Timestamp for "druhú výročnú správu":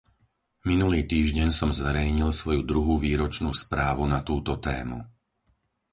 2.71-4.03